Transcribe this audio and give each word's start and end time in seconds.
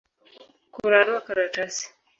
Kurarua 0.73 1.21
karatasi 1.27 1.85